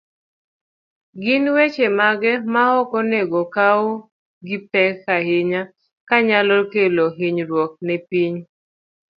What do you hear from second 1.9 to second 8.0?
mage maok onego okaw gipek ahinya, manyalo kelo hinyruok ne